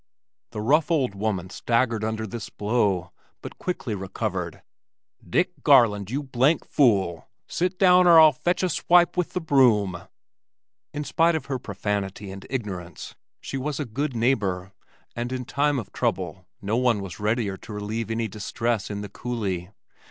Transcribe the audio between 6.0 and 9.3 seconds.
you blank fool. Sit down, or I'll fetch you a swipe